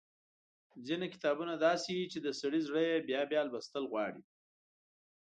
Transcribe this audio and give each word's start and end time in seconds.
ځينې 0.85 1.07
کتابونه 1.13 1.53
داسې 1.65 1.89
وي 1.97 2.05
چې 2.11 2.19
د 2.21 2.27
سړي 2.39 2.59
زړه 2.67 2.81
يې 2.89 2.97
بيا 3.07 3.21
بيا 3.31 3.41
لوستل 3.45 3.83
غواړي۔ 3.91 4.23